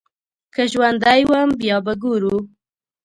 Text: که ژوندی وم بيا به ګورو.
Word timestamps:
که 0.53 0.63
ژوندی 0.71 1.21
وم 1.31 1.49
بيا 1.59 1.77
به 1.85 1.93
ګورو. 2.03 2.37